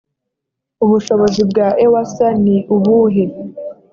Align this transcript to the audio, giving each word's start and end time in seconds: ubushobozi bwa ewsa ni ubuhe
ubushobozi 0.83 1.41
bwa 1.49 1.67
ewsa 1.85 2.27
ni 2.43 2.57
ubuhe 2.75 3.25